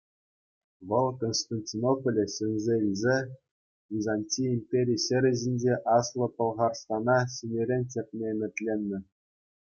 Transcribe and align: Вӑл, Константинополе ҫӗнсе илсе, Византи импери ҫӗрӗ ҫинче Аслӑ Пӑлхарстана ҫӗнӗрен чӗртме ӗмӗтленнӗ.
Вӑл, 0.91 1.07
Константинополе 1.23 2.23
ҫӗнсе 2.35 2.75
илсе, 2.87 3.17
Византи 3.97 4.43
импери 4.55 4.95
ҫӗрӗ 5.05 5.31
ҫинче 5.41 5.73
Аслӑ 5.97 6.27
Пӑлхарстана 6.39 7.17
ҫӗнӗрен 7.35 7.83
чӗртме 7.97 8.29
ӗмӗтленнӗ. 8.41 8.99